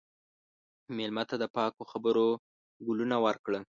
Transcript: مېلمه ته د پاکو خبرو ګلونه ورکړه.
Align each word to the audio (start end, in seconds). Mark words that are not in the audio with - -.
مېلمه 0.97 1.23
ته 1.29 1.35
د 1.41 1.45
پاکو 1.55 1.83
خبرو 1.91 2.27
ګلونه 2.87 3.15
ورکړه. 3.25 3.59